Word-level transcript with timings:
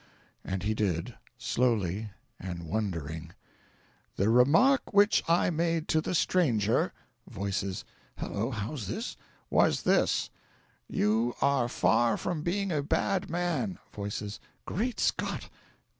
And 0.43 0.63
he 0.63 0.73
did 0.73 1.13
slowly, 1.37 2.09
and 2.39 2.65
wondering: 2.67 3.33
"'The 4.15 4.29
remark 4.29 4.91
which 4.95 5.21
I 5.27 5.51
made 5.51 5.87
to 5.89 6.01
the 6.01 6.15
stranger 6.15 6.91
(Voices. 7.29 7.85
"Hello! 8.17 8.49
how's 8.49 8.87
this?") 8.87 9.15
was 9.51 9.83
this: 9.83 10.31
"You 10.87 11.35
are 11.39 11.69
far 11.69 12.17
from 12.17 12.41
being 12.41 12.71
a 12.71 12.81
bad 12.81 13.29
man. 13.29 13.77
(Voices. 13.93 14.39
"Great 14.65 14.99
Scott!") 14.99 15.51